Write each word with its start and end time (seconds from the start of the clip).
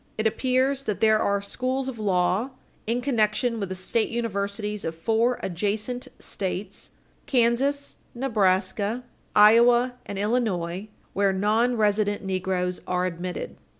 It 0.17 0.25
appears 0.25 0.85
that 0.85 0.99
there 0.99 1.19
are 1.19 1.43
schools 1.43 1.87
of 1.87 1.99
law 1.99 2.49
in 2.87 3.01
connection 3.01 3.59
with 3.59 3.69
the 3.69 3.75
state 3.75 4.09
universities 4.09 4.83
of 4.83 4.95
four 4.95 5.39
adjacent 5.43 6.07
States, 6.17 6.89
Kansas, 7.27 7.97
Nebraska, 8.15 9.03
Iowa 9.35 9.93
and 10.07 10.17
Illinois, 10.17 10.89
where 11.13 11.31
nonresident 11.31 12.23
negroes 12.23 12.81
are 12.87 13.05
admitted. 13.05 13.57